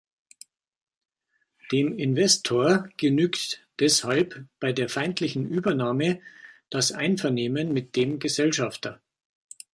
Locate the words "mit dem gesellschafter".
7.71-8.99